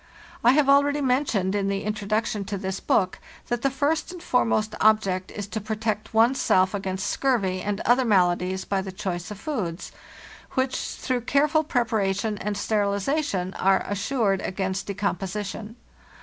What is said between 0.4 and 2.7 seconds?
1 have already mentioned, in the Introduction to